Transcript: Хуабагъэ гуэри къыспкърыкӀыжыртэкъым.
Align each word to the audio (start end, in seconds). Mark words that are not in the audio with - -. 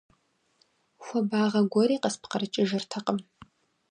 Хуабагъэ 1.03 1.61
гуэри 1.71 1.97
къыспкърыкӀыжыртэкъым. 2.03 3.19